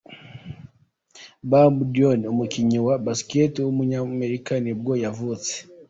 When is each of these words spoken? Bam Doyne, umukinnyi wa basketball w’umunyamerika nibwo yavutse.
Bam 1.49 1.75
Doyne, 1.93 2.25
umukinnyi 2.33 2.79
wa 2.85 2.95
basketball 3.05 3.63
w’umunyamerika 3.65 4.51
nibwo 4.63 4.93
yavutse. 5.03 5.53